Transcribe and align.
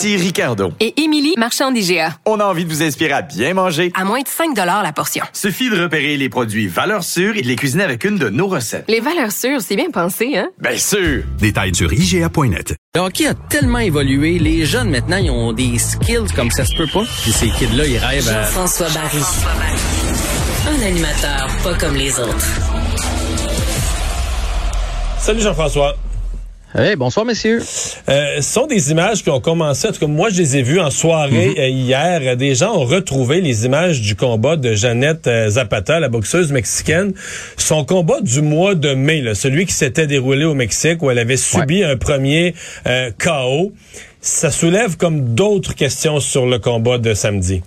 Ici 0.00 0.16
Ricardo. 0.16 0.72
Et 0.80 0.98
Émilie, 1.02 1.34
marchand 1.36 1.70
d'IGA. 1.70 2.14
On 2.24 2.40
a 2.40 2.44
envie 2.46 2.64
de 2.64 2.70
vous 2.70 2.82
inspirer 2.82 3.12
à 3.12 3.20
bien 3.20 3.52
manger. 3.52 3.92
À 3.94 4.06
moins 4.06 4.22
de 4.22 4.28
5 4.28 4.56
la 4.56 4.92
portion. 4.94 5.22
Suffit 5.34 5.68
de 5.68 5.78
repérer 5.78 6.16
les 6.16 6.30
produits 6.30 6.68
valeurs 6.68 7.04
sûres 7.04 7.36
et 7.36 7.42
de 7.42 7.46
les 7.46 7.54
cuisiner 7.54 7.84
avec 7.84 8.04
une 8.04 8.16
de 8.16 8.30
nos 8.30 8.46
recettes. 8.46 8.86
Les 8.88 9.00
valeurs 9.00 9.30
sûres, 9.30 9.60
c'est 9.60 9.76
bien 9.76 9.90
pensé, 9.90 10.38
hein? 10.38 10.48
Bien 10.58 10.78
sûr! 10.78 11.24
Détails 11.38 11.74
sur 11.74 11.92
IGA.net. 11.92 12.76
Le 12.94 13.02
hockey 13.02 13.26
a 13.26 13.34
tellement 13.34 13.80
évolué, 13.80 14.38
les 14.38 14.64
jeunes 14.64 14.88
maintenant, 14.88 15.18
ils 15.18 15.30
ont 15.30 15.52
des 15.52 15.76
skills 15.76 16.32
comme 16.34 16.50
ça 16.50 16.64
se 16.64 16.74
peut 16.76 16.88
pas. 16.90 17.04
Puis 17.20 17.32
ces 17.32 17.50
kids-là, 17.50 17.84
ils 17.84 17.98
rêvent 17.98 18.28
à... 18.30 18.44
Jean-François 18.44 18.88
Barry. 18.94 19.22
Un 20.66 20.86
animateur 20.86 21.48
pas 21.62 21.74
comme 21.74 21.96
les 21.96 22.18
autres. 22.18 22.48
Salut 25.18 25.42
Jean-François. 25.42 25.94
Hey, 26.72 26.94
bonsoir, 26.94 27.26
messieurs. 27.26 27.58
Euh, 28.08 28.36
ce 28.36 28.42
sont 28.42 28.68
des 28.68 28.92
images 28.92 29.24
qui 29.24 29.30
ont 29.30 29.40
commencé, 29.40 29.88
en 29.88 29.92
tout 29.92 29.98
cas 29.98 30.06
moi 30.06 30.30
je 30.30 30.38
les 30.38 30.56
ai 30.58 30.62
vues 30.62 30.78
en 30.78 30.90
soirée 30.90 31.48
Mhm. 31.48 31.58
euh, 31.58 31.68
hier. 31.68 32.36
Des 32.36 32.54
gens 32.54 32.74
ont 32.76 32.84
retrouvé 32.84 33.40
les 33.40 33.66
images 33.66 34.00
du 34.00 34.14
combat 34.14 34.54
de 34.54 34.74
Jeannette 34.74 35.26
euh, 35.26 35.48
Zapata, 35.48 35.98
la 35.98 36.08
boxeuse 36.08 36.52
mexicaine. 36.52 37.12
Son 37.56 37.84
combat 37.84 38.20
du 38.20 38.40
mois 38.40 38.76
de 38.76 38.94
mai, 38.94 39.20
là, 39.20 39.34
celui 39.34 39.66
qui 39.66 39.72
s'était 39.72 40.06
déroulé 40.06 40.44
au 40.44 40.54
Mexique 40.54 41.02
où 41.02 41.10
elle 41.10 41.18
avait 41.18 41.36
subi 41.36 41.82
un 41.82 41.96
premier 41.96 42.54
euh, 42.86 43.10
KO. 43.18 43.72
Ça 44.20 44.52
soulève 44.52 44.96
comme 44.96 45.34
d'autres 45.34 45.74
questions 45.74 46.20
sur 46.20 46.46
le 46.46 46.60
combat 46.60 46.98
de 46.98 47.14
samedi. 47.14 47.62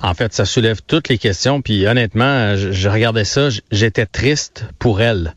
En 0.00 0.14
fait, 0.14 0.32
ça 0.32 0.46
soulève 0.46 0.80
toutes 0.86 1.10
les 1.10 1.18
questions. 1.18 1.60
Puis 1.60 1.86
honnêtement, 1.86 2.56
je, 2.56 2.72
je 2.72 2.88
regardais 2.88 3.24
ça, 3.24 3.48
j'étais 3.70 4.06
triste 4.06 4.64
pour 4.78 5.02
elle. 5.02 5.34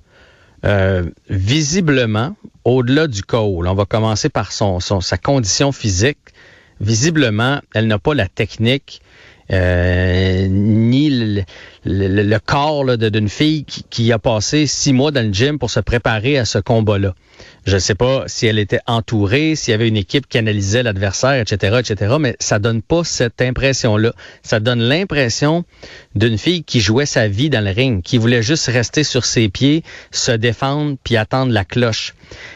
Euh, 0.65 1.03
visiblement, 1.29 2.35
au-delà 2.63 3.07
du 3.07 3.21
là, 3.61 3.71
on 3.71 3.75
va 3.75 3.85
commencer 3.85 4.29
par 4.29 4.51
son, 4.51 4.79
son- 4.79 5.01
sa 5.01 5.17
condition 5.17 5.71
physique. 5.71 6.17
Visiblement, 6.81 7.61
elle 7.73 7.87
n'a 7.87 7.99
pas 7.99 8.13
la 8.13 8.27
technique 8.27 9.01
euh, 9.51 10.47
ni 10.49 11.09
le, 11.09 11.43
le- 11.85 12.23
le 12.23 12.39
corps 12.39 12.97
d'une 12.97 13.29
fille 13.29 13.63
qui, 13.65 14.11
a 14.11 14.19
passé 14.19 14.65
six 14.67 14.93
mois 14.93 15.11
dans 15.11 15.25
le 15.25 15.31
gym 15.33 15.59
pour 15.59 15.69
se 15.69 15.79
préparer 15.79 16.37
à 16.37 16.45
ce 16.45 16.57
combat-là. 16.57 17.13
Je 17.65 17.75
ne 17.75 17.79
sais 17.79 17.95
pas 17.95 18.23
si 18.27 18.47
elle 18.47 18.59
était 18.59 18.79
entourée, 18.87 19.55
s'il 19.55 19.71
y 19.71 19.75
avait 19.75 19.87
une 19.87 19.97
équipe 19.97 20.27
qui 20.27 20.37
analysait 20.37 20.83
l'adversaire, 20.83 21.33
etc., 21.41 21.77
etc., 21.79 22.15
mais 22.19 22.35
ça 22.39 22.59
donne 22.59 22.81
pas 22.81 23.03
cette 23.03 23.41
impression-là. 23.41 24.13
Ça 24.43 24.59
donne 24.59 24.79
l'impression 24.79 25.63
d'une 26.15 26.37
fille 26.37 26.63
qui 26.63 26.79
jouait 26.79 27.05
sa 27.07 27.27
vie 27.27 27.49
dans 27.49 27.63
le 27.63 27.71
ring, 27.71 28.01
qui 28.03 28.17
voulait 28.17 28.43
juste 28.43 28.67
rester 28.67 29.03
sur 29.03 29.25
ses 29.25 29.49
pieds, 29.49 29.83
se 30.11 30.31
défendre, 30.31 30.95
puis 31.03 31.17
attendre 31.17 31.51
la 31.51 31.65
cloche. 31.65 32.13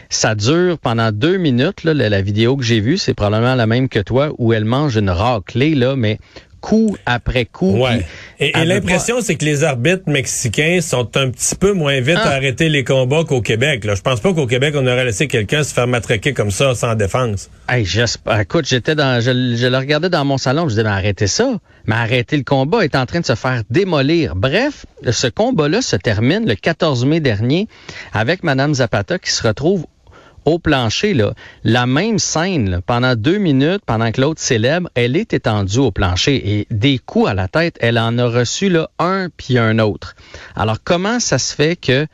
Ça 0.09 0.35
dure 0.35 0.77
pendant 0.77 1.11
deux 1.11 1.37
minutes, 1.37 1.83
là, 1.83 1.93
la, 1.93 2.09
la 2.09 2.21
vidéo 2.21 2.55
que 2.55 2.63
j'ai 2.63 2.79
vue, 2.79 2.97
c'est 2.97 3.13
probablement 3.13 3.55
la 3.55 3.67
même 3.67 3.89
que 3.89 3.99
toi, 3.99 4.31
où 4.37 4.53
elle 4.53 4.65
mange 4.65 4.95
une 4.95 5.09
raclée, 5.09 5.75
là, 5.75 5.95
mais 5.95 6.19
coup 6.61 6.95
après 7.05 7.45
coup. 7.45 7.77
Ouais. 7.77 8.05
Et, 8.39 8.51
l'impression, 8.65 9.21
c'est 9.21 9.35
que 9.35 9.45
les 9.45 9.63
arbitres 9.63 10.03
mexicains 10.07 10.79
sont 10.81 11.17
un 11.17 11.29
petit 11.29 11.55
peu 11.55 11.73
moins 11.73 11.99
vite 12.01 12.17
Ah. 12.23 12.29
à 12.29 12.33
arrêter 12.35 12.69
les 12.69 12.83
combats 12.83 13.23
qu'au 13.23 13.41
Québec. 13.41 13.85
Là. 13.85 13.95
Je 13.95 14.01
pense 14.01 14.19
pas 14.19 14.33
qu'au 14.33 14.47
Québec, 14.47 14.73
on 14.77 14.85
aurait 14.85 15.05
laissé 15.05 15.27
quelqu'un 15.27 15.63
se 15.63 15.73
faire 15.73 15.87
matraquer 15.87 16.33
comme 16.33 16.51
ça 16.51 16.75
sans 16.75 16.95
défense. 16.95 17.49
Hey, 17.67 17.85
j'espère. 17.85 18.39
Écoute, 18.39 18.65
j'étais 18.67 18.95
dans, 18.95 19.21
je, 19.21 19.55
je 19.55 19.67
le 19.67 19.77
regardais 19.77 20.09
dans 20.09 20.25
mon 20.25 20.37
salon, 20.37 20.63
je 20.63 20.69
disais, 20.69 20.83
mais 20.83 20.89
arrêtez 20.89 21.27
ça. 21.27 21.57
Mais 21.85 21.95
arrêtez 21.95 22.37
le 22.37 22.43
combat, 22.43 22.83
est 22.83 22.95
en 22.95 23.05
train 23.05 23.19
de 23.21 23.25
se 23.25 23.35
faire 23.35 23.63
démolir. 23.69 24.35
Bref, 24.35 24.85
ce 25.09 25.27
combat-là 25.27 25.81
se 25.81 25.95
termine 25.95 26.47
le 26.47 26.55
14 26.55 27.05
mai 27.05 27.19
dernier 27.19 27.67
avec 28.13 28.43
Madame 28.43 28.73
Zapata 28.75 29.17
qui 29.17 29.31
se 29.31 29.45
retrouve 29.47 29.85
au 30.45 30.59
plancher, 30.59 31.13
là, 31.13 31.33
la 31.63 31.85
même 31.85 32.19
scène, 32.19 32.81
pendant 32.85 33.15
deux 33.15 33.37
minutes, 33.37 33.81
pendant 33.85 34.11
que 34.11 34.21
l'autre 34.21 34.41
célèbre, 34.41 34.89
elle 34.95 35.15
est 35.15 35.33
étendue 35.33 35.79
au 35.79 35.91
plancher 35.91 36.59
et 36.59 36.67
des 36.71 36.99
coups 36.99 37.29
à 37.29 37.33
la 37.33 37.47
tête, 37.47 37.77
elle 37.79 37.99
en 37.99 38.17
a 38.17 38.25
reçu 38.25 38.69
là, 38.69 38.89
un 38.99 39.29
puis 39.35 39.57
un 39.57 39.79
autre. 39.79 40.15
Alors, 40.55 40.77
comment 40.83 41.19
ça 41.19 41.37
se 41.37 41.53
fait 41.55 41.75
que 41.75 42.07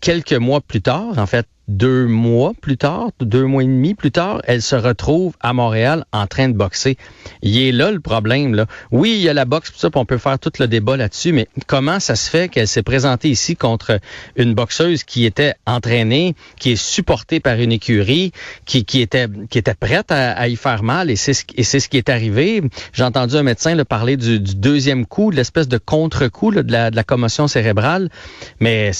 quelques 0.00 0.32
mois 0.32 0.60
plus 0.60 0.82
tard, 0.82 1.18
en 1.18 1.26
fait, 1.26 1.46
deux 1.70 2.06
mois 2.06 2.52
plus 2.60 2.76
tard, 2.76 3.10
deux 3.20 3.44
mois 3.44 3.62
et 3.62 3.66
demi 3.66 3.94
plus 3.94 4.10
tard, 4.10 4.42
elle 4.44 4.60
se 4.60 4.74
retrouve 4.74 5.34
à 5.40 5.52
Montréal 5.52 6.04
en 6.12 6.26
train 6.26 6.48
de 6.48 6.54
boxer. 6.54 6.96
Il 7.42 7.56
est 7.58 7.70
là 7.70 7.92
le 7.92 8.00
problème. 8.00 8.54
Là. 8.54 8.66
Oui, 8.90 9.14
il 9.16 9.20
y 9.22 9.28
a 9.28 9.34
la 9.34 9.44
boxe, 9.44 9.72
ça, 9.76 9.88
on 9.94 10.04
peut 10.04 10.18
faire 10.18 10.38
tout 10.38 10.50
le 10.58 10.66
débat 10.66 10.96
là-dessus, 10.96 11.32
mais 11.32 11.46
comment 11.68 12.00
ça 12.00 12.16
se 12.16 12.28
fait 12.28 12.48
qu'elle 12.48 12.66
s'est 12.66 12.82
présentée 12.82 13.28
ici 13.28 13.54
contre 13.54 14.00
une 14.36 14.54
boxeuse 14.54 15.04
qui 15.04 15.24
était 15.24 15.54
entraînée, 15.64 16.34
qui 16.58 16.72
est 16.72 16.82
supportée 16.82 17.38
par 17.38 17.54
une 17.54 17.70
écurie, 17.70 18.32
qui, 18.66 18.84
qui 18.84 19.00
était 19.00 19.28
qui 19.48 19.58
était 19.58 19.74
prête 19.74 20.10
à, 20.10 20.32
à 20.32 20.48
y 20.48 20.56
faire 20.56 20.82
mal, 20.82 21.08
et 21.08 21.16
c'est 21.16 21.34
ce, 21.34 21.44
ce 21.78 21.88
qui 21.88 21.98
est 21.98 22.08
arrivé. 22.08 22.62
J'ai 22.92 23.04
entendu 23.04 23.36
un 23.36 23.44
médecin 23.44 23.76
là, 23.76 23.84
parler 23.84 24.16
du, 24.16 24.40
du 24.40 24.56
deuxième 24.56 25.06
coup, 25.06 25.30
de 25.30 25.36
l'espèce 25.36 25.68
de 25.68 25.78
contre-coup 25.78 26.50
de, 26.50 26.72
la, 26.72 26.90
de 26.90 26.96
la 26.96 27.04
commotion 27.04 27.46
cérébrale, 27.46 28.10
mais 28.58 28.90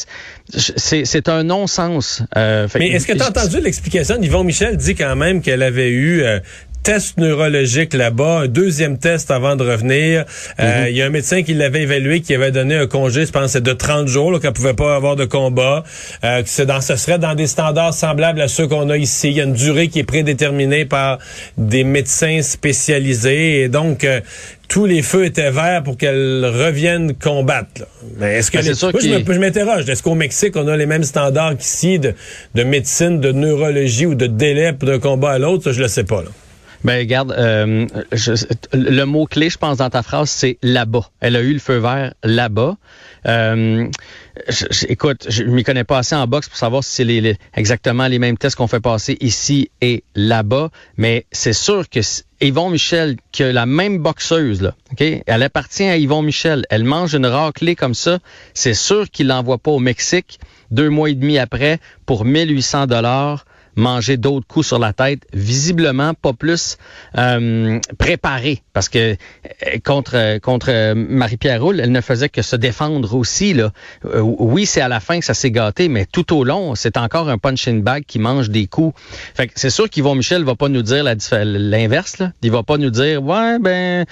c'est 0.54 1.28
un 1.28 1.42
non-sens. 1.42 2.22
Euh, 2.36 2.59
fait 2.68 2.78
Mais 2.78 2.88
est-ce 2.88 3.06
que 3.06 3.12
tu 3.12 3.22
as 3.22 3.28
entendu 3.28 3.60
l'explication? 3.60 4.20
Yvon 4.20 4.44
Michel 4.44 4.76
dit 4.76 4.94
quand 4.94 5.16
même 5.16 5.42
qu'elle 5.42 5.62
avait 5.62 5.90
eu 5.90 6.22
euh, 6.22 6.40
test 6.82 7.18
neurologique 7.18 7.92
là-bas, 7.94 8.40
un 8.40 8.46
deuxième 8.48 8.98
test 8.98 9.30
avant 9.30 9.54
de 9.56 9.64
revenir. 9.64 10.24
Euh, 10.60 10.86
Il 10.88 10.96
y 10.96 11.02
a 11.02 11.06
un 11.06 11.10
médecin 11.10 11.42
qui 11.42 11.54
l'avait 11.54 11.82
évalué, 11.82 12.20
qui 12.20 12.34
avait 12.34 12.50
donné 12.52 12.74
un 12.74 12.86
congé, 12.86 13.26
je 13.26 13.30
pense, 13.32 13.52
c'est 13.52 13.62
de 13.62 13.72
30 13.72 14.08
jours, 14.08 14.40
qu'elle 14.40 14.52
pouvait 14.52 14.74
pas 14.74 14.94
avoir 14.96 15.16
de 15.16 15.24
combat. 15.24 15.84
Euh, 16.24 16.42
que 16.42 16.48
c'est 16.48 16.66
dans, 16.66 16.80
ce 16.80 16.96
serait 16.96 17.18
dans 17.18 17.34
des 17.34 17.46
standards 17.46 17.94
semblables 17.94 18.40
à 18.40 18.48
ceux 18.48 18.66
qu'on 18.66 18.88
a 18.90 18.96
ici. 18.96 19.28
Il 19.28 19.34
y 19.36 19.40
a 19.40 19.44
une 19.44 19.52
durée 19.52 19.88
qui 19.88 19.98
est 19.98 20.04
prédéterminée 20.04 20.84
par 20.84 21.18
des 21.58 21.84
médecins 21.84 22.40
spécialisés. 22.42 23.60
Et 23.62 23.68
donc, 23.68 24.04
euh, 24.04 24.20
tous 24.68 24.86
les 24.86 25.02
feux 25.02 25.24
étaient 25.24 25.50
verts 25.50 25.82
pour 25.82 25.96
qu'elle 25.96 26.44
revienne 26.46 27.14
combattre. 27.14 27.68
là. 27.80 27.86
Mais 28.18 28.34
est-ce 28.36 28.50
que 28.50 28.58
Ben, 28.58 28.66
les- 28.66 28.74
sûr 28.74 28.90
Moi, 28.92 29.18
me- 29.18 29.34
je 29.34 29.38
m'interroge. 29.40 29.88
Est-ce 29.88 30.02
qu'au 30.02 30.14
Mexique, 30.14 30.56
on 30.56 30.66
a 30.68 30.76
les 30.76 30.86
mêmes 30.86 31.04
standards 31.04 31.56
qu'ici 31.56 31.98
de, 31.98 32.14
de 32.54 32.62
médecine, 32.62 33.20
de 33.20 33.32
neurologie 33.32 34.06
ou 34.06 34.14
de 34.14 34.26
délai 34.26 34.72
d'un 34.80 34.98
combat 34.98 35.32
à 35.32 35.38
l'autre? 35.38 35.64
Ça, 35.64 35.72
je 35.72 35.80
le 35.82 35.88
sais 35.88 36.04
pas. 36.04 36.22
Là. 36.22 36.28
Ben 36.82 36.98
regarde, 36.98 37.32
euh, 37.32 37.86
je- 38.12 38.32
le 38.72 39.04
mot 39.04 39.26
clé, 39.26 39.50
je 39.50 39.58
pense, 39.58 39.78
dans 39.78 39.90
ta 39.90 40.02
phrase, 40.02 40.30
c'est 40.30 40.56
là-bas. 40.62 41.10
Elle 41.20 41.36
a 41.36 41.40
eu 41.40 41.52
le 41.52 41.58
feu 41.58 41.76
vert 41.76 42.14
là-bas. 42.24 42.76
Euh, 43.26 43.86
je- 44.48 44.86
écoute, 44.88 45.26
je 45.28 45.42
m'y 45.42 45.62
connais 45.62 45.84
pas 45.84 45.98
assez 45.98 46.14
en 46.14 46.26
boxe 46.26 46.48
pour 46.48 46.56
savoir 46.56 46.82
si 46.82 46.92
c'est 46.92 47.04
les, 47.04 47.36
exactement 47.54 48.06
les 48.06 48.18
mêmes 48.18 48.38
tests 48.38 48.56
qu'on 48.56 48.66
fait 48.66 48.80
passer 48.80 49.18
ici 49.20 49.70
et 49.82 50.04
là-bas, 50.14 50.70
mais 50.96 51.26
c'est 51.32 51.52
sûr 51.52 51.86
que 51.90 52.00
Yvon 52.40 52.70
Michel, 52.70 53.16
que 53.30 53.44
la 53.44 53.66
même 53.66 53.98
boxeuse, 53.98 54.62
là, 54.62 54.74
ok, 54.92 55.04
elle 55.26 55.42
appartient 55.42 55.84
à 55.84 55.98
Yvon 55.98 56.22
Michel, 56.22 56.64
elle 56.70 56.84
mange 56.84 57.14
une 57.14 57.26
raclée 57.26 57.76
comme 57.76 57.92
ça, 57.94 58.20
c'est 58.54 58.72
sûr 58.72 59.10
qu'il 59.10 59.26
l'envoie 59.26 59.58
pas 59.58 59.72
au 59.72 59.80
Mexique 59.80 60.40
deux 60.70 60.88
mois 60.88 61.10
et 61.10 61.14
demi 61.14 61.36
après 61.36 61.78
pour 62.06 62.24
1800 62.24 62.86
dollars 62.86 63.44
manger 63.76 64.16
d'autres 64.16 64.46
coups 64.46 64.66
sur 64.66 64.78
la 64.78 64.92
tête, 64.92 65.20
visiblement 65.32 66.14
pas 66.14 66.32
plus 66.32 66.78
euh, 67.16 67.80
parce 68.72 68.88
que 68.88 68.98
euh, 68.98 69.78
contre 69.84 70.12
euh, 70.14 70.38
contre 70.38 70.68
euh, 70.70 70.94
Marie-Pierre 70.94 71.62
Roule, 71.62 71.80
elle 71.80 71.92
ne 71.92 72.00
faisait 72.00 72.28
que 72.28 72.42
se 72.42 72.56
défendre 72.56 73.14
aussi 73.14 73.54
là. 73.54 73.72
Oui, 74.22 74.66
c'est 74.66 74.80
à 74.80 74.88
la 74.88 75.00
fin 75.00 75.18
que 75.18 75.24
ça 75.24 75.34
s'est 75.34 75.50
gâté, 75.50 75.88
mais 75.88 76.06
tout 76.06 76.36
au 76.36 76.44
long, 76.44 76.74
c'est 76.74 76.96
encore 76.96 77.28
un 77.28 77.38
punching 77.38 77.82
bag 77.82 78.04
qui 78.06 78.18
mange 78.18 78.50
des 78.50 78.66
coups. 78.66 78.94
Fait 79.34 79.46
que 79.46 79.52
c'est 79.56 79.70
sûr 79.70 79.88
qu'Yvon 79.88 80.14
Michel 80.14 80.44
va 80.44 80.54
pas 80.54 80.68
nous 80.68 80.82
dire 80.82 81.04
l'inverse. 81.04 82.22
Il 82.42 82.50
va 82.50 82.62
pas 82.62 82.76
nous 82.76 82.90
dire 82.90 83.22
ouais 83.22 83.58
ben 83.58 84.04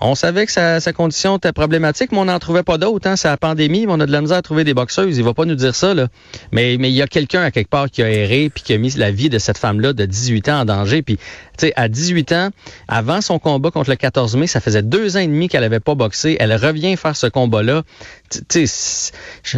on 0.00 0.14
savait 0.14 0.46
que 0.46 0.52
sa, 0.52 0.80
sa 0.80 0.92
condition 0.92 1.36
était 1.36 1.52
problématique, 1.52 2.12
mais 2.12 2.18
on 2.18 2.26
n'en 2.26 2.38
trouvait 2.38 2.62
pas 2.62 2.78
d'autres. 2.78 3.08
Hein. 3.08 3.16
C'est 3.16 3.28
la 3.28 3.36
pandémie, 3.36 3.86
mais 3.86 3.92
on 3.92 4.00
a 4.00 4.06
de 4.06 4.12
la 4.12 4.20
misère 4.20 4.38
à 4.38 4.42
trouver 4.42 4.64
des 4.64 4.74
boxeuses. 4.74 5.16
Il 5.16 5.24
va 5.24 5.34
pas 5.34 5.44
nous 5.44 5.54
dire 5.54 5.74
ça 5.74 5.94
là. 5.94 6.08
Mais 6.52 6.76
mais 6.78 6.90
il 6.90 6.94
y 6.94 7.02
a 7.02 7.06
quelqu'un 7.06 7.42
à 7.42 7.50
quelque 7.50 7.70
part 7.70 7.90
qui 7.90 8.02
a 8.02 8.10
erré 8.10 8.50
puis 8.54 8.62
qui 8.62 8.72
a 8.72 8.78
mis 8.78 8.90
la 8.96 9.10
vie 9.14 9.30
de 9.30 9.38
cette 9.38 9.58
femme-là 9.58 9.92
de 9.92 10.04
18 10.04 10.48
ans 10.50 10.60
en 10.60 10.64
danger. 10.64 11.02
Puis, 11.02 11.16
tu 11.16 11.22
sais, 11.58 11.72
à 11.76 11.88
18 11.88 12.32
ans, 12.32 12.50
avant 12.88 13.20
son 13.20 13.38
combat 13.38 13.70
contre 13.70 13.90
le 13.90 13.96
14 13.96 14.36
mai, 14.36 14.46
ça 14.46 14.60
faisait 14.60 14.82
deux 14.82 15.16
ans 15.16 15.20
et 15.20 15.26
demi 15.26 15.48
qu'elle 15.48 15.64
avait 15.64 15.80
pas 15.80 15.94
boxé. 15.94 16.36
Elle 16.38 16.54
revient 16.54 16.96
faire 16.96 17.16
ce 17.16 17.26
combat-là. 17.26 17.82
Tu 18.48 18.66
sais, 18.66 19.12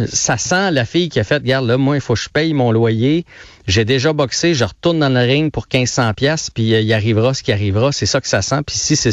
ça 0.07 0.37
sent 0.37 0.71
la 0.71 0.85
fille 0.85 1.09
qui 1.09 1.19
a 1.19 1.23
fait, 1.23 1.37
regarde, 1.37 1.65
là, 1.65 1.77
moi, 1.77 1.95
il 1.95 2.01
faut 2.01 2.13
que 2.13 2.19
je 2.19 2.29
paye 2.29 2.53
mon 2.53 2.71
loyer. 2.71 3.25
J'ai 3.67 3.83
déjà 3.83 4.13
boxé, 4.13 4.53
je 4.53 4.63
retourne 4.63 4.99
dans 4.99 5.09
le 5.09 5.19
ring 5.19 5.51
pour 5.51 5.65
1500 5.71 6.13
pièces 6.13 6.49
puis 6.49 6.73
euh, 6.73 6.81
il 6.81 6.93
arrivera 6.93 7.33
ce 7.33 7.43
qui 7.43 7.51
arrivera. 7.51 7.91
C'est 7.91 8.05
ça 8.05 8.21
que 8.21 8.27
ça 8.27 8.41
sent. 8.41 8.61
Puis 8.65 8.77
si 8.77 8.95
c'est 8.95 9.11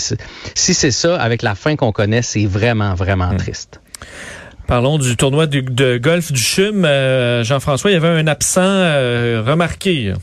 si 0.55 0.75
c'est 0.75 0.91
ça, 0.91 1.17
avec 1.21 1.43
la 1.43 1.55
fin 1.55 1.77
qu'on 1.77 1.93
connaît, 1.93 2.23
c'est 2.23 2.47
vraiment, 2.47 2.95
vraiment 2.95 3.33
hmm. 3.33 3.37
triste. 3.37 3.81
Parlons 4.67 4.97
du 4.97 5.17
tournoi 5.17 5.47
de 5.47 5.99
golf 5.99 6.33
du 6.33 6.41
CHUM. 6.41 6.85
Euh, 6.85 7.45
Jean-François, 7.45 7.91
il 7.91 7.95
y 7.95 7.97
avait 7.97 8.09
un 8.09 8.27
absent 8.27 8.63
euh, 8.63 9.43
remarqué. 9.45 10.15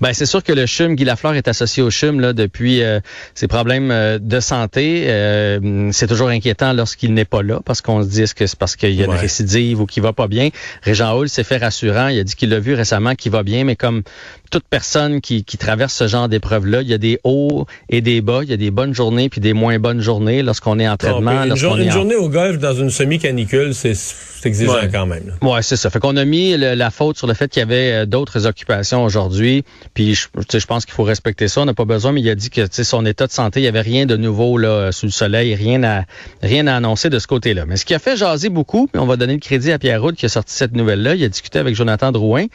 Ben 0.00 0.12
c'est 0.12 0.26
sûr 0.26 0.42
que 0.42 0.52
le 0.52 0.66
CHUM, 0.66 0.94
Guy 0.94 1.04
Lafleur 1.04 1.34
est 1.34 1.48
associé 1.48 1.82
au 1.82 1.90
CHUM 1.90 2.20
là, 2.20 2.32
depuis 2.32 2.82
euh, 2.82 3.00
ses 3.34 3.48
problèmes 3.48 3.90
euh, 3.90 4.18
de 4.18 4.40
santé. 4.40 5.04
Euh, 5.06 5.90
c'est 5.92 6.06
toujours 6.06 6.28
inquiétant 6.28 6.72
lorsqu'il 6.72 7.14
n'est 7.14 7.24
pas 7.24 7.42
là 7.42 7.60
parce 7.64 7.80
qu'on 7.80 8.02
se 8.02 8.08
dit 8.08 8.22
est-ce 8.22 8.34
que 8.34 8.46
c'est 8.46 8.58
parce 8.58 8.76
qu'il 8.76 8.94
y 8.94 9.02
a 9.02 9.06
une 9.06 9.12
récidive 9.12 9.80
ou 9.80 9.86
qu'il 9.86 10.02
va 10.02 10.12
pas 10.12 10.28
bien? 10.28 10.50
Régent 10.82 11.16
Hall 11.16 11.28
s'est 11.28 11.44
fait 11.44 11.58
rassurant. 11.58 12.08
Il 12.08 12.18
a 12.18 12.24
dit 12.24 12.34
qu'il 12.34 12.50
l'a 12.50 12.60
vu 12.60 12.74
récemment 12.74 13.14
qu'il 13.14 13.32
va 13.32 13.42
bien, 13.42 13.64
mais 13.64 13.76
comme 13.76 14.02
toute 14.50 14.64
personne 14.68 15.20
qui, 15.20 15.44
qui 15.44 15.58
traverse 15.58 15.92
ce 15.92 16.06
genre 16.06 16.28
d'épreuve-là, 16.28 16.82
il 16.82 16.88
y 16.88 16.94
a 16.94 16.98
des 16.98 17.18
hauts 17.24 17.66
et 17.88 18.00
des 18.00 18.20
bas, 18.20 18.40
il 18.42 18.50
y 18.50 18.52
a 18.52 18.56
des 18.56 18.70
bonnes 18.70 18.94
journées 18.94 19.28
puis 19.28 19.40
des 19.40 19.52
moins 19.52 19.78
bonnes 19.78 20.00
journées 20.00 20.42
lorsqu'on 20.42 20.78
est 20.78 20.88
en 20.88 20.96
traitement. 20.96 21.44
une, 21.44 21.56
journée 21.56 22.14
au 22.14 22.28
golf 22.28 22.58
dans 22.58 22.74
une 22.74 22.90
semi-canicule, 22.90 23.74
c'est 23.74 23.94
exigeant 24.44 24.74
quand 24.90 25.06
même. 25.06 25.34
Ouais, 25.42 25.62
c'est 25.62 25.76
ça. 25.76 25.90
Fait 25.90 25.98
qu'on 25.98 26.16
a 26.16 26.24
mis 26.24 26.56
la 26.56 26.90
faute 26.90 27.18
sur 27.18 27.26
le 27.26 27.34
fait 27.34 27.48
qu'il 27.48 27.60
y 27.60 27.62
avait 27.62 28.06
d'autres 28.06 28.46
occupations 28.46 29.04
aujourd'hui. 29.04 29.64
Puis 29.94 30.14
je, 30.14 30.26
je 30.52 30.66
pense 30.66 30.84
qu'il 30.84 30.94
faut 30.94 31.04
respecter 31.04 31.48
ça. 31.48 31.62
On 31.62 31.64
n'a 31.64 31.74
pas 31.74 31.84
besoin, 31.84 32.12
mais 32.12 32.20
il 32.20 32.28
a 32.30 32.34
dit 32.34 32.50
que 32.50 32.66
son 32.70 33.06
état 33.06 33.26
de 33.26 33.32
santé, 33.32 33.60
il 33.60 33.62
n'y 33.62 33.68
avait 33.68 33.80
rien 33.80 34.06
de 34.06 34.16
nouveau 34.16 34.58
là 34.58 34.92
sous 34.92 35.06
le 35.06 35.12
soleil, 35.12 35.54
rien 35.54 35.82
à 35.84 36.04
rien 36.42 36.66
à 36.66 36.76
annoncer 36.76 37.10
de 37.10 37.18
ce 37.18 37.26
côté-là. 37.26 37.64
Mais 37.66 37.76
ce 37.76 37.84
qui 37.84 37.94
a 37.94 37.98
fait 37.98 38.16
jaser 38.16 38.48
beaucoup, 38.48 38.86
puis 38.86 39.00
on 39.00 39.06
va 39.06 39.16
donner 39.16 39.34
le 39.34 39.40
crédit 39.40 39.72
à 39.72 39.78
Pierre 39.78 40.02
Roud 40.02 40.14
qui 40.14 40.26
a 40.26 40.28
sorti 40.28 40.54
cette 40.54 40.72
nouvelle-là. 40.72 41.14
Il 41.14 41.24
a 41.24 41.28
discuté 41.28 41.58
avec 41.58 41.74
Jonathan 41.74 42.12
Drouin 42.12 42.46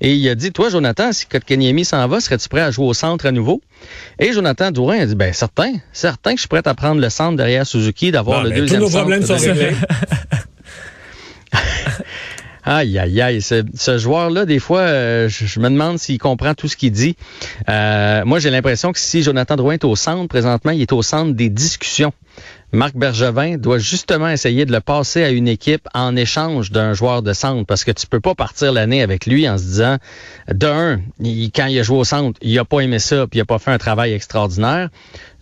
et 0.00 0.14
il 0.14 0.28
a 0.28 0.34
dit 0.34 0.52
Toi, 0.52 0.68
Jonathan, 0.70 1.12
si 1.12 1.26
Kotkaniemi 1.26 1.84
s'en 1.84 2.06
va, 2.06 2.20
serais-tu 2.20 2.48
prêt 2.48 2.62
à 2.62 2.70
jouer 2.70 2.86
au 2.86 2.94
centre 2.94 3.26
à 3.26 3.32
nouveau? 3.32 3.60
Et 4.18 4.32
Jonathan 4.32 4.70
Drouin 4.70 5.00
a 5.00 5.06
dit 5.06 5.14
Ben 5.14 5.32
certain, 5.32 5.72
certain 5.92 6.32
que 6.32 6.36
je 6.36 6.42
suis 6.42 6.48
prêt 6.48 6.62
à 6.64 6.74
prendre 6.74 7.00
le 7.00 7.08
centre 7.10 7.36
derrière 7.36 7.66
Suzuki, 7.66 8.10
d'avoir 8.10 8.44
le 8.44 8.50
deuxième. 8.50 8.80
Tous 8.80 8.86
nos 8.86 8.90
problèmes 8.90 9.24
sont 9.24 9.36
réglés. 9.36 9.70
Aïe, 12.64 12.98
aïe, 12.98 13.20
aïe. 13.20 13.42
Ce, 13.42 13.64
ce 13.74 13.98
joueur-là, 13.98 14.44
des 14.44 14.58
fois, 14.58 14.80
euh, 14.80 15.28
je, 15.28 15.60
me 15.60 15.70
demande 15.70 15.98
s'il 15.98 16.18
comprend 16.18 16.54
tout 16.54 16.68
ce 16.68 16.76
qu'il 16.76 16.92
dit. 16.92 17.16
Euh, 17.68 18.24
moi, 18.24 18.38
j'ai 18.38 18.50
l'impression 18.50 18.92
que 18.92 18.98
si 18.98 19.22
Jonathan 19.22 19.56
Drouin 19.56 19.74
est 19.74 19.84
au 19.84 19.96
centre, 19.96 20.28
présentement, 20.28 20.72
il 20.72 20.82
est 20.82 20.92
au 20.92 21.02
centre 21.02 21.32
des 21.32 21.48
discussions. 21.48 22.12
Marc 22.72 22.96
Bergevin 22.96 23.56
doit 23.56 23.78
justement 23.78 24.28
essayer 24.28 24.64
de 24.64 24.72
le 24.72 24.80
passer 24.80 25.24
à 25.24 25.30
une 25.30 25.48
équipe 25.48 25.88
en 25.92 26.14
échange 26.14 26.70
d'un 26.70 26.92
joueur 26.92 27.22
de 27.22 27.32
centre 27.32 27.66
parce 27.66 27.82
que 27.82 27.90
tu 27.90 28.06
peux 28.06 28.20
pas 28.20 28.34
partir 28.34 28.72
l'année 28.72 29.02
avec 29.02 29.26
lui 29.26 29.48
en 29.48 29.58
se 29.58 29.64
disant 29.64 29.96
de 30.48 30.66
un, 30.66 31.00
quand 31.54 31.66
il 31.66 31.78
a 31.80 31.82
joué 31.82 31.98
au 31.98 32.04
centre, 32.04 32.38
il 32.42 32.56
a 32.58 32.64
pas 32.64 32.80
aimé 32.80 33.00
ça 33.00 33.26
puis 33.26 33.38
il 33.38 33.42
a 33.42 33.44
pas 33.44 33.58
fait 33.58 33.72
un 33.72 33.78
travail 33.78 34.12
extraordinaire. 34.12 34.88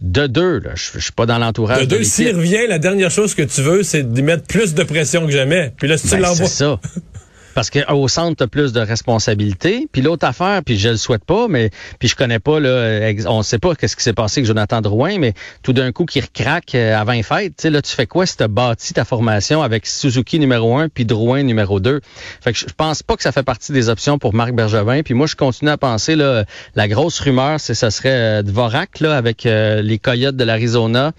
De 0.00 0.26
deux, 0.26 0.60
là, 0.60 0.70
je, 0.74 1.00
suis 1.00 1.12
pas 1.12 1.26
dans 1.26 1.38
l'entourage. 1.38 1.80
De 1.80 1.96
deux, 1.96 2.04
s'il 2.04 2.34
revient, 2.34 2.66
la 2.68 2.78
dernière 2.78 3.10
chose 3.10 3.34
que 3.34 3.42
tu 3.42 3.62
veux, 3.62 3.82
c'est 3.82 4.10
d'y 4.10 4.22
mettre 4.22 4.44
plus 4.44 4.74
de 4.74 4.84
pression 4.84 5.26
que 5.26 5.32
jamais. 5.32 5.72
Puis 5.76 5.88
là, 5.88 5.98
si 5.98 6.06
tu 6.06 6.14
ben, 6.14 6.20
l'envoies. 6.20 6.46
C'est 6.46 6.64
ça. 6.64 6.80
Parce 7.54 7.70
qu'au 7.70 8.08
centre, 8.08 8.36
tu 8.36 8.42
as 8.44 8.46
plus 8.46 8.72
de 8.72 8.80
responsabilités. 8.80 9.88
Puis 9.90 10.02
l'autre 10.02 10.26
affaire, 10.26 10.62
puis 10.64 10.78
je 10.78 10.90
le 10.90 10.96
souhaite 10.96 11.24
pas, 11.24 11.48
mais 11.48 11.70
puis 11.98 12.08
je 12.08 12.16
connais 12.16 12.38
pas, 12.38 12.60
là, 12.60 13.12
on 13.26 13.42
sait 13.42 13.58
pas 13.58 13.74
qu'est-ce 13.74 13.96
qui 13.96 14.02
s'est 14.02 14.12
passé 14.12 14.40
avec 14.40 14.46
Jonathan 14.46 14.80
Drouin, 14.80 15.18
mais 15.18 15.34
tout 15.62 15.72
d'un 15.72 15.92
coup, 15.92 16.04
qui 16.04 16.20
recraque 16.20 16.74
euh, 16.74 16.96
avant 16.96 17.12
les 17.12 17.22
fêtes, 17.22 17.54
tu 17.56 17.62
sais, 17.62 17.70
là, 17.70 17.82
tu 17.82 17.94
fais 17.94 18.06
quoi 18.06 18.26
si 18.26 18.36
tu 18.36 18.46
bâti 18.48 18.94
ta 18.94 19.04
formation 19.04 19.62
avec 19.62 19.86
Suzuki 19.86 20.38
numéro 20.38 20.76
un 20.76 20.88
puis 20.88 21.04
Drouin 21.04 21.42
numéro 21.42 21.80
2? 21.80 22.00
Fait 22.40 22.52
que 22.52 22.58
je 22.58 22.66
pense 22.76 23.02
pas 23.02 23.16
que 23.16 23.22
ça 23.22 23.32
fait 23.32 23.42
partie 23.42 23.72
des 23.72 23.88
options 23.88 24.18
pour 24.18 24.34
Marc 24.34 24.52
Bergevin. 24.52 25.02
Puis 25.02 25.14
moi, 25.14 25.26
je 25.26 25.36
continue 25.36 25.70
à 25.70 25.76
penser, 25.76 26.16
là, 26.16 26.44
la 26.74 26.88
grosse 26.88 27.18
rumeur, 27.20 27.60
c'est 27.60 27.74
ce 27.74 27.90
serait 27.90 28.40
euh, 28.40 28.42
Dvorak, 28.42 29.00
là, 29.00 29.16
avec 29.16 29.46
euh, 29.46 29.82
les 29.82 29.98
Coyotes 29.98 30.36
de 30.36 30.44
l'Arizona. 30.44 31.12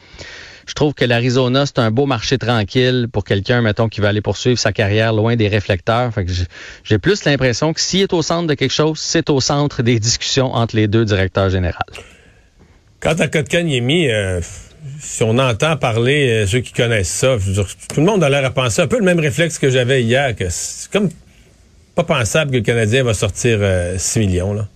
Je 0.69 0.75
trouve 0.75 0.93
que 0.93 1.03
l'Arizona, 1.03 1.65
c'est 1.65 1.79
un 1.79 1.89
beau 1.89 2.05
marché 2.05 2.37
tranquille 2.37 3.07
pour 3.11 3.23
quelqu'un, 3.23 3.63
mettons, 3.63 3.89
qui 3.89 4.01
va 4.01 4.09
aller 4.09 4.21
poursuivre 4.21 4.59
sa 4.59 4.71
carrière 4.71 5.13
loin 5.13 5.35
des 5.35 5.47
réflecteurs. 5.47 6.11
J'ai 6.83 6.99
plus 6.99 7.25
l'impression 7.25 7.73
que 7.73 7.81
s'il 7.81 8.01
est 8.01 8.13
au 8.13 8.21
centre 8.21 8.45
de 8.45 8.53
quelque 8.53 8.71
chose, 8.71 8.99
c'est 8.99 9.31
au 9.31 9.41
centre 9.41 9.81
des 9.81 9.99
discussions 9.99 10.53
entre 10.53 10.75
les 10.75 10.87
deux 10.87 11.05
directeurs 11.05 11.49
généraux. 11.49 11.73
Quant 12.99 13.15
à 13.15 13.27
Kotkaniemi, 13.27 14.11
euh, 14.11 14.41
si 14.99 15.23
on 15.23 15.39
entend 15.39 15.75
parler, 15.75 16.43
euh, 16.43 16.45
ceux 16.45 16.59
qui 16.59 16.71
connaissent 16.71 17.09
ça, 17.09 17.37
tout 17.91 18.01
le 18.01 18.05
monde 18.05 18.23
a 18.23 18.29
l'air 18.29 18.45
à 18.45 18.51
penser 18.51 18.83
un 18.83 18.87
peu 18.87 18.99
le 18.99 19.05
même 19.05 19.19
réflexe 19.19 19.57
que 19.57 19.71
j'avais 19.71 20.03
hier, 20.03 20.35
que 20.35 20.45
c'est 20.49 20.91
comme 20.91 21.09
pas 21.95 22.03
pensable 22.03 22.51
que 22.51 22.57
le 22.57 22.63
Canadien 22.63 23.03
va 23.03 23.15
sortir 23.15 23.57
6 23.57 23.63
euh, 23.63 24.19
millions. 24.19 24.53
Là. 24.53 24.67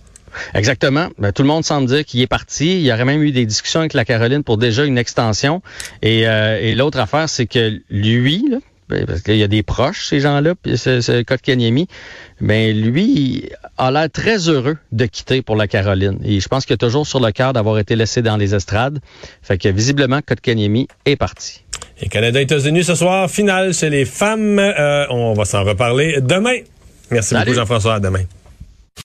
Exactement. 0.54 1.08
Ben, 1.18 1.32
tout 1.32 1.42
le 1.42 1.48
monde 1.48 1.64
semble 1.64 1.86
dire 1.86 2.04
qu'il 2.04 2.20
est 2.20 2.26
parti. 2.26 2.78
Il 2.78 2.82
y 2.82 2.92
aurait 2.92 3.04
même 3.04 3.22
eu 3.22 3.32
des 3.32 3.46
discussions 3.46 3.80
avec 3.80 3.94
la 3.94 4.04
Caroline 4.04 4.42
pour 4.42 4.58
déjà 4.58 4.84
une 4.84 4.98
extension. 4.98 5.62
Et, 6.02 6.26
euh, 6.28 6.58
et 6.60 6.74
l'autre 6.74 6.98
affaire, 6.98 7.28
c'est 7.28 7.46
que 7.46 7.80
lui, 7.90 8.44
là, 8.50 8.58
ben, 8.88 9.06
parce 9.06 9.22
qu'il 9.22 9.36
y 9.36 9.42
a 9.42 9.48
des 9.48 9.62
proches, 9.62 10.06
ces 10.06 10.20
gens-là, 10.20 10.54
ce, 10.66 11.00
ce 11.00 11.22
Kotkaniemi, 11.22 11.88
ben 12.40 12.78
lui 12.78 13.48
a 13.78 13.90
l'air 13.90 14.10
très 14.10 14.48
heureux 14.48 14.76
de 14.92 15.06
quitter 15.06 15.40
pour 15.40 15.56
la 15.56 15.66
Caroline. 15.66 16.18
Et 16.22 16.38
je 16.38 16.48
pense 16.48 16.66
qu'il 16.66 16.74
est 16.74 16.78
toujours 16.78 17.06
sur 17.06 17.18
le 17.18 17.32
cœur 17.32 17.54
d'avoir 17.54 17.78
été 17.78 17.96
laissé 17.96 18.20
dans 18.20 18.36
les 18.36 18.54
estrades. 18.54 18.98
Fait 19.42 19.56
que 19.56 19.68
visiblement, 19.68 20.20
Kotkaniemi 20.20 20.88
est 21.06 21.16
parti. 21.16 21.64
Et 22.00 22.08
Canada-États-Unis 22.08 22.84
ce 22.84 22.94
soir, 22.94 23.30
finale 23.30 23.72
chez 23.72 23.88
les 23.88 24.04
femmes. 24.04 24.58
Euh, 24.58 25.06
on 25.08 25.32
va 25.32 25.46
s'en 25.46 25.64
reparler 25.64 26.20
demain. 26.20 26.58
Merci 27.10 27.34
beaucoup, 27.34 27.54
Jean-François. 27.54 27.94
À 27.94 28.00
demain. 28.00 28.24